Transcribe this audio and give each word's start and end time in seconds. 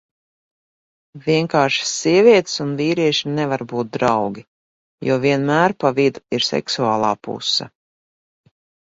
Vienkārši 1.25 1.83
sievietes 1.89 2.55
un 2.65 2.71
vīrieši 2.79 3.33
nevar 3.33 3.63
būt 3.73 3.91
draugi, 3.97 4.45
jo 5.11 5.19
vienmēr 5.27 5.77
pa 5.85 5.93
vidu 6.01 6.25
ir 6.39 6.47
seksuālā 6.49 7.13
puse. 7.29 7.69